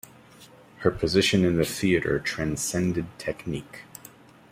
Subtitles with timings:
[0.77, 3.83] Her position in the theatre transcended technique...